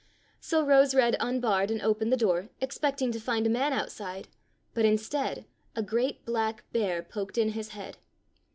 So 0.39 0.65
Rose 0.65 0.95
red 0.95 1.15
unbarred 1.19 1.69
and 1.69 1.79
opened 1.79 2.11
the 2.11 2.17
door 2.17 2.49
expecting 2.59 3.11
to 3.11 3.19
find 3.19 3.45
a 3.45 3.51
man 3.51 3.71
outside, 3.71 4.29
but, 4.73 4.83
instead, 4.83 5.45
a 5.75 5.83
great 5.83 6.25
black 6.25 6.63
bear 6.73 7.03
poked 7.03 7.37
in 7.37 7.49
his 7.49 7.69
head. 7.69 7.99